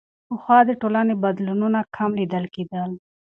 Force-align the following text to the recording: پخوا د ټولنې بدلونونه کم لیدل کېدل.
پخوا 0.27 0.59
د 0.69 0.71
ټولنې 0.81 1.15
بدلونونه 1.23 1.79
کم 1.95 2.11
لیدل 2.19 2.45
کېدل. 2.55 2.89